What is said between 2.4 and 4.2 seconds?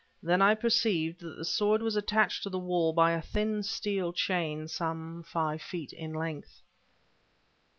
to the wall by a thin steel